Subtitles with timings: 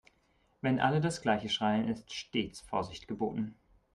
[0.61, 3.53] Wenn alle das gleiche schreien, ist stets Vorsicht geboten.